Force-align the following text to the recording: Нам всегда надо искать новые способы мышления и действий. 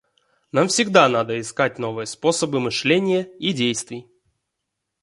Нам 0.51 0.67
всегда 0.67 1.07
надо 1.09 1.39
искать 1.39 1.77
новые 1.77 2.07
способы 2.07 2.59
мышления 2.59 3.21
и 3.37 3.53
действий. 3.53 4.09